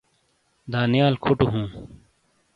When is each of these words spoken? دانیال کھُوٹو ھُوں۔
دانیال 0.71 1.15
کھُوٹو 1.23 1.47
ھُوں۔ 1.51 1.67